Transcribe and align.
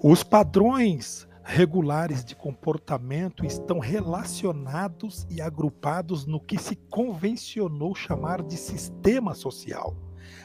Os 0.00 0.22
padrões 0.22 1.26
regulares 1.42 2.24
de 2.24 2.36
comportamento 2.36 3.44
estão 3.44 3.80
relacionados 3.80 5.26
e 5.28 5.40
agrupados 5.40 6.24
no 6.24 6.38
que 6.38 6.56
se 6.56 6.76
convencionou 6.76 7.96
chamar 7.96 8.40
de 8.44 8.56
sistema 8.56 9.34
social. 9.34 9.96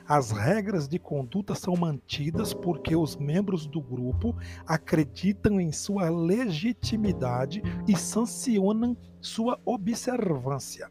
As 0.08 0.32
regras 0.32 0.88
de 0.88 0.98
conduta 0.98 1.54
são 1.54 1.76
mantidas 1.76 2.52
porque 2.52 2.96
os 2.96 3.16
membros 3.16 3.68
do 3.68 3.80
grupo 3.80 4.36
acreditam 4.66 5.62
em 5.62 5.72
sua 5.72 6.10
legitimidade 6.10 7.62
e 7.88 7.96
sancionam 7.96 8.98
sua 9.22 9.62
observância. 9.64 10.90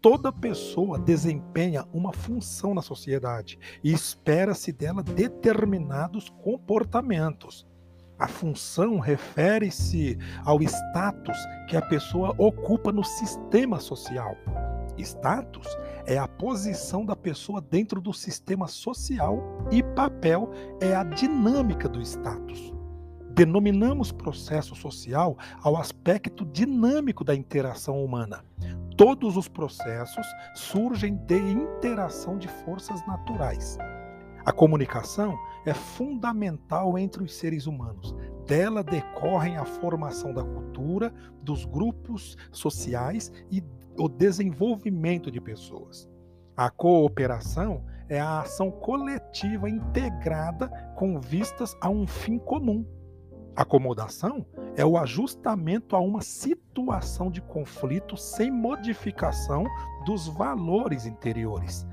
Toda 0.00 0.30
pessoa 0.30 1.00
desempenha 1.00 1.84
uma 1.92 2.12
função 2.12 2.74
na 2.74 2.82
sociedade 2.82 3.58
e 3.82 3.92
espera-se 3.92 4.70
dela 4.70 5.02
determinados 5.02 6.28
comportamentos. 6.28 7.66
A 8.18 8.28
função 8.28 9.00
refere-se 9.00 10.16
ao 10.44 10.62
status 10.62 11.36
que 11.68 11.76
a 11.76 11.82
pessoa 11.82 12.34
ocupa 12.38 12.92
no 12.92 13.02
sistema 13.02 13.80
social. 13.80 14.36
Status 14.96 15.66
é 16.06 16.16
a 16.16 16.28
posição 16.28 17.04
da 17.04 17.16
pessoa 17.16 17.60
dentro 17.60 18.00
do 18.00 18.12
sistema 18.12 18.68
social 18.68 19.42
e 19.72 19.82
papel 19.82 20.50
é 20.80 20.94
a 20.94 21.02
dinâmica 21.02 21.88
do 21.88 22.00
status. 22.00 22.72
Denominamos 23.30 24.12
processo 24.12 24.76
social 24.76 25.36
ao 25.60 25.76
aspecto 25.76 26.44
dinâmico 26.44 27.24
da 27.24 27.34
interação 27.34 28.04
humana. 28.04 28.44
Todos 28.96 29.36
os 29.36 29.48
processos 29.48 30.24
surgem 30.54 31.16
de 31.16 31.36
interação 31.36 32.38
de 32.38 32.46
forças 32.46 33.04
naturais. 33.08 33.76
A 34.44 34.52
comunicação 34.52 35.38
é 35.64 35.72
fundamental 35.72 36.98
entre 36.98 37.22
os 37.22 37.34
seres 37.34 37.66
humanos. 37.66 38.14
Dela 38.46 38.84
decorrem 38.84 39.56
a 39.56 39.64
formação 39.64 40.34
da 40.34 40.44
cultura, 40.44 41.14
dos 41.40 41.64
grupos 41.64 42.36
sociais 42.52 43.32
e 43.50 43.64
o 43.98 44.06
desenvolvimento 44.06 45.30
de 45.30 45.40
pessoas. 45.40 46.06
A 46.54 46.68
cooperação 46.68 47.86
é 48.06 48.20
a 48.20 48.40
ação 48.40 48.70
coletiva 48.70 49.68
integrada 49.68 50.68
com 50.94 51.18
vistas 51.18 51.74
a 51.80 51.88
um 51.88 52.06
fim 52.06 52.38
comum. 52.38 52.84
Acomodação 53.56 54.44
é 54.76 54.84
o 54.84 54.98
ajustamento 54.98 55.96
a 55.96 56.00
uma 56.00 56.20
situação 56.20 57.30
de 57.30 57.40
conflito 57.40 58.14
sem 58.14 58.50
modificação 58.50 59.64
dos 60.04 60.28
valores 60.28 61.06
interiores. 61.06 61.86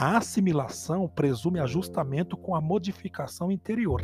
A 0.00 0.18
assimilação 0.18 1.08
presume 1.08 1.58
ajustamento 1.58 2.36
com 2.36 2.54
a 2.54 2.60
modificação 2.60 3.50
interior. 3.50 4.00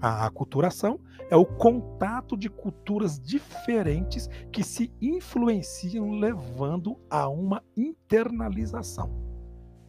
A 0.00 0.24
aculturação 0.24 1.00
é 1.28 1.34
o 1.34 1.44
contato 1.44 2.36
de 2.36 2.48
culturas 2.48 3.18
diferentes 3.18 4.28
que 4.52 4.62
se 4.62 4.94
influenciam, 5.02 6.12
levando 6.12 6.96
a 7.10 7.28
uma 7.28 7.60
internalização. 7.76 9.10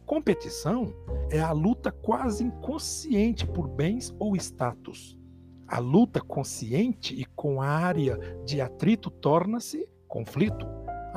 Competição 0.04 0.92
é 1.30 1.38
a 1.38 1.52
luta 1.52 1.92
quase 1.92 2.42
inconsciente 2.42 3.46
por 3.46 3.68
bens 3.68 4.12
ou 4.18 4.34
status. 4.34 5.16
A 5.68 5.78
luta 5.78 6.20
consciente 6.20 7.14
e 7.14 7.24
com 7.24 7.62
área 7.62 8.18
de 8.44 8.60
atrito 8.60 9.08
torna-se 9.08 9.88
conflito. 10.08 10.66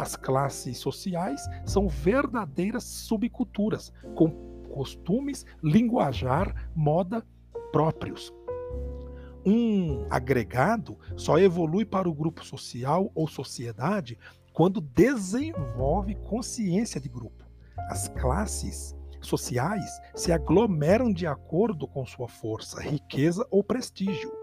As 0.02 0.16
classes 0.16 0.80
sociais 0.80 1.48
são 1.64 1.88
verdadeiras 1.88 2.84
subculturas, 2.84 3.94
com 4.16 4.32
costumes, 4.74 5.46
linguajar, 5.62 6.72
moda 6.76 7.24
próprios. 7.72 8.34
Um 9.46 10.08
agregado 10.10 10.98
só 11.16 11.38
evolui 11.38 11.86
para 11.86 12.10
o 12.10 12.14
grupo 12.16 12.44
social 12.44 13.12
ou 13.14 13.28
sociedade 13.28 14.18
quando 14.52 14.82
desenvolve 14.82 16.16
consciência 16.16 17.00
de 17.00 17.08
grupo. 17.08 17.46
As 17.88 18.08
classes 18.08 18.96
sociais 19.22 20.02
se 20.16 20.32
aglomeram 20.32 21.14
de 21.14 21.28
acordo 21.28 21.88
com 21.88 22.08
sua 22.08 22.28
força, 22.28 22.82
riqueza 22.82 23.46
ou 23.52 23.64
prestígio. 23.64 24.41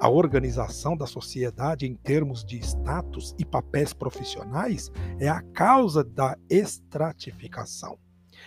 A 0.00 0.08
organização 0.08 0.96
da 0.96 1.06
sociedade 1.06 1.84
em 1.84 1.94
termos 1.96 2.44
de 2.44 2.56
status 2.58 3.34
e 3.36 3.44
papéis 3.44 3.92
profissionais 3.92 4.92
é 5.18 5.28
a 5.28 5.42
causa 5.42 6.04
da 6.04 6.38
estratificação. 6.48 7.98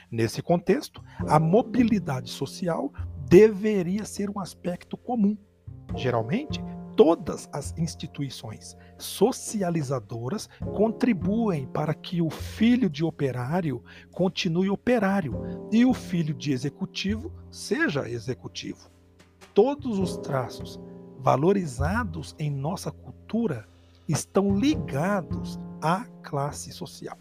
Nesse 0.10 0.42
contexto, 0.42 1.04
a 1.28 1.38
mobilidade 1.40 2.30
social 2.30 2.90
deveria 3.28 4.06
ser 4.06 4.30
um 4.30 4.40
aspecto 4.40 4.96
comum. 4.96 5.38
Geralmente, 5.94 6.64
todas 6.96 7.50
as 7.52 7.78
instituições 7.78 8.78
socializadoras 8.98 10.48
contribuem 10.74 11.68
para 11.68 11.94
que 11.94 12.22
o 12.22 12.30
filho 12.30 12.90
de 12.90 13.04
operário 13.04 13.84
continue 14.14 14.70
operário 14.70 15.68
e 15.70 15.84
o 15.84 15.94
filho 15.94 16.34
de 16.34 16.54
executivo 16.54 17.30
seja 17.50 18.10
executivo. 18.10 18.90
Todos 19.54 20.00
os 20.00 20.16
traços 20.16 20.80
valorizados 21.22 22.36
em 22.40 22.50
nossa 22.50 22.92
cultura 22.92 23.68
estão 24.08 24.58
ligados 24.58 25.60
à 25.82 26.06
classe 26.24 26.72
social. 26.72 27.18